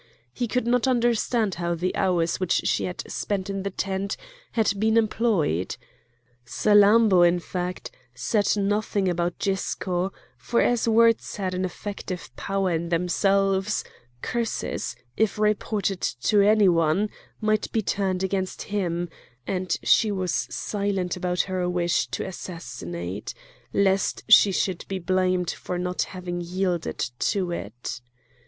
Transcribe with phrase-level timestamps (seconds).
[0.33, 4.17] He could not understand how the hours which she had spent in the tent
[4.53, 5.77] had been employed.
[6.43, 12.89] Salammbô, in fact, said nothing about Gisco; for as words had an effective power in
[12.89, 13.83] themselves,
[14.23, 19.07] curses, if reported to any one, might be turned against him;
[19.45, 23.35] and she was silent about her wish to assassinate,
[23.71, 28.01] lest she should be blamed for not having yielded to it.